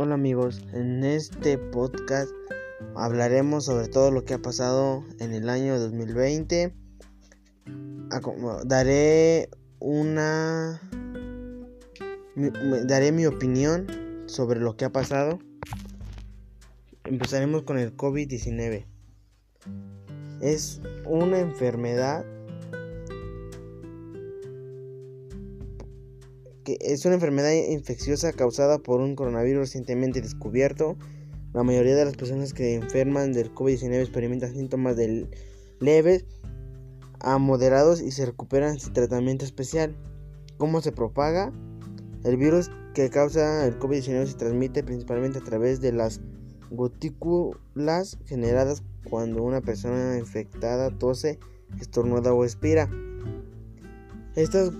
[0.00, 2.30] amigos, en este podcast
[2.96, 6.74] hablaremos sobre todo lo que ha pasado en el año 2020.
[8.64, 10.80] Daré una...
[12.86, 13.86] Daré mi opinión
[14.26, 15.38] sobre lo que ha pasado.
[17.04, 18.86] Empezaremos con el COVID-19.
[20.40, 22.24] Es una enfermedad
[26.66, 30.96] es una enfermedad infecciosa causada por un coronavirus recientemente descubierto.
[31.52, 35.28] La mayoría de las personas que enferman del COVID-19 experimentan síntomas de
[35.80, 36.24] leves
[37.20, 39.96] a moderados y se recuperan sin tratamiento especial.
[40.56, 41.52] ¿Cómo se propaga?
[42.24, 46.20] El virus que causa el COVID-19 se transmite principalmente a través de las
[46.70, 51.38] gotículas generadas cuando una persona infectada tose,
[51.80, 52.88] estornuda o expira.
[54.36, 54.72] Estas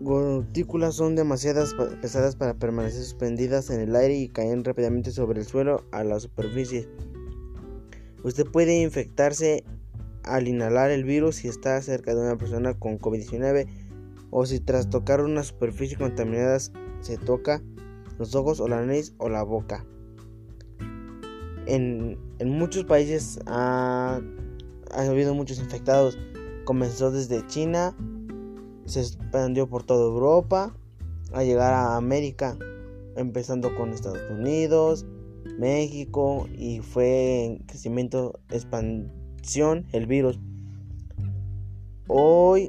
[0.00, 1.64] gotículas son demasiado
[2.00, 6.20] pesadas para permanecer suspendidas en el aire y caen rápidamente sobre el suelo a la
[6.20, 6.88] superficie.
[8.22, 9.64] Usted puede infectarse
[10.22, 13.66] al inhalar el virus si está cerca de una persona con COVID-19
[14.30, 16.58] o si tras tocar una superficie contaminada
[17.00, 17.62] se toca
[18.18, 19.84] los ojos o la nariz o la boca.
[21.66, 24.20] En, muchos países ha,
[24.90, 26.18] ha habido muchos infectados.
[26.64, 27.96] Comenzó desde China,
[28.88, 30.74] se expandió por toda Europa
[31.32, 32.56] a llegar a América,
[33.16, 35.06] empezando con Estados Unidos,
[35.58, 40.40] México y fue en crecimiento, expansión el virus.
[42.06, 42.68] Hoy,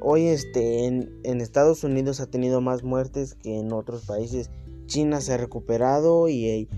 [0.00, 4.50] hoy este, en, en Estados Unidos ha tenido más muertes que en otros países.
[4.86, 6.68] China se ha recuperado y eh,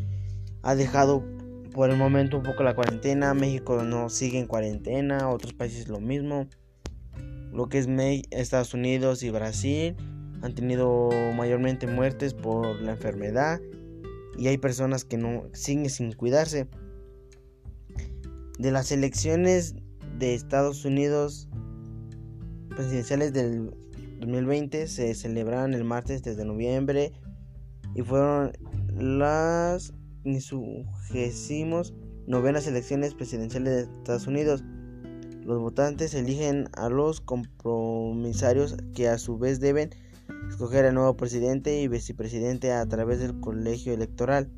[0.62, 1.22] ha dejado
[1.72, 3.32] por el momento un poco la cuarentena.
[3.32, 6.48] México no sigue en cuarentena, otros países lo mismo
[7.52, 7.88] lo que es
[8.30, 9.96] Estados Unidos y Brasil
[10.42, 13.60] han tenido mayormente muertes por la enfermedad
[14.36, 16.66] y hay personas que no siguen sin cuidarse.
[18.58, 19.74] De las elecciones
[20.18, 21.48] de Estados Unidos
[22.70, 23.74] presidenciales del
[24.20, 27.12] 2020 se celebraron el martes desde noviembre
[27.94, 28.52] y fueron
[28.96, 29.92] las
[32.26, 34.64] novenas elecciones presidenciales de Estados Unidos.
[35.44, 39.90] Los votantes eligen a los compromisarios que a su vez deben
[40.48, 44.48] escoger al nuevo presidente y vicepresidente a través del colegio electoral.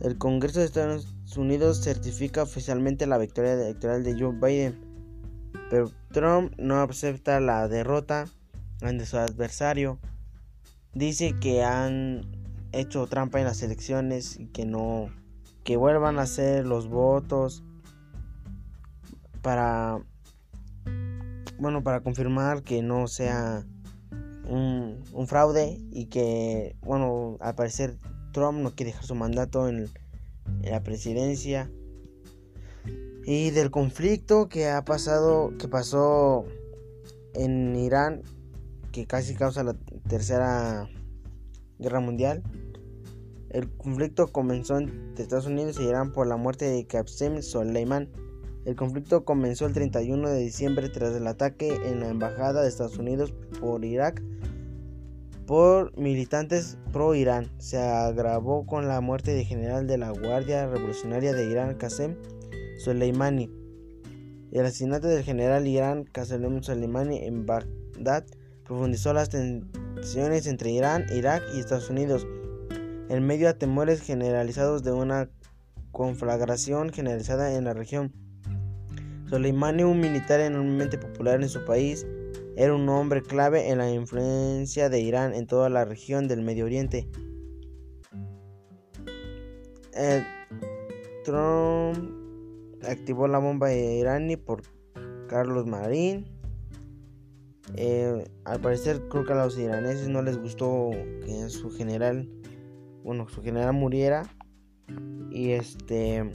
[0.00, 4.80] El Congreso de Estados Unidos certifica oficialmente la victoria electoral de Joe Biden,
[5.70, 8.26] pero Trump no acepta la derrota
[8.82, 10.00] ante su adversario.
[10.92, 12.22] Dice que han
[12.72, 15.08] hecho trampa en las elecciones y que no
[15.62, 17.62] que vuelvan a hacer los votos
[19.44, 19.98] para
[21.58, 23.64] bueno para confirmar que no sea
[24.48, 27.96] un, fraude y que bueno al parecer
[28.32, 29.88] Trump no quiere dejar su mandato en,
[30.62, 31.70] la presidencia.
[33.24, 36.44] Y del conflicto que ha pasado que pasó
[37.34, 38.22] en Irán
[38.92, 39.74] que casi causa la
[40.08, 40.88] tercera
[41.78, 42.42] guerra mundial
[43.50, 48.08] el conflicto comenzó entre Estados Unidos y Irán por la muerte de Qasem Soleimani
[48.64, 52.98] el conflicto comenzó el 31 de diciembre tras el ataque en la embajada de Estados
[52.98, 54.22] Unidos por Irak
[55.46, 57.50] por militantes pro-Irán.
[57.58, 62.16] Se agravó con la muerte del general de la Guardia Revolucionaria de Irán, Qasem
[62.78, 63.50] Soleimani.
[64.52, 68.24] El asesinato del general Irán Qasem Soleimani en Bagdad
[68.64, 72.26] profundizó las tensiones entre Irán, Irak y Estados Unidos,
[73.10, 75.28] en medio a temores generalizados de una
[75.92, 78.23] conflagración generalizada en la región.
[79.34, 82.06] Soleimani, un militar enormemente popular en su país,
[82.54, 86.66] era un hombre clave en la influencia de Irán en toda la región del Medio
[86.66, 87.08] Oriente.
[91.24, 92.12] Trump
[92.88, 94.62] activó la bomba iraní por
[95.26, 96.26] Carlos Marín.
[97.74, 100.90] Eh, al parecer creo que a los iraneses no les gustó
[101.26, 102.30] que su general,
[103.02, 104.22] bueno, su general muriera.
[105.32, 106.30] Y este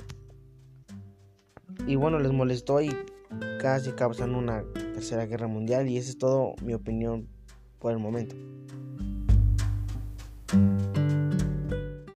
[1.87, 2.95] y bueno, les molestó y
[3.59, 7.27] casi causan una tercera guerra mundial y esa es todo mi opinión
[7.79, 8.35] por el momento.